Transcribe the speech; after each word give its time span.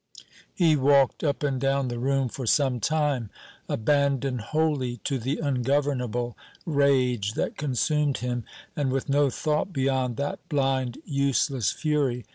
He 0.51 0.75
walked 0.75 1.23
up 1.23 1.43
and 1.43 1.61
down 1.61 1.87
the 1.87 1.99
room 1.99 2.27
for 2.27 2.47
some 2.47 2.79
time, 2.79 3.29
abandoned 3.69 4.41
wholly 4.41 4.97
to 5.03 5.19
the 5.19 5.37
ungovernable 5.37 6.35
rage 6.65 7.33
that 7.33 7.55
consumed 7.55 8.17
him, 8.17 8.43
and 8.75 8.91
with 8.91 9.09
no 9.09 9.29
thought 9.29 9.71
beyond 9.71 10.17
that 10.17 10.39
blind 10.49 10.97
useless 11.05 11.71
fury. 11.71 12.25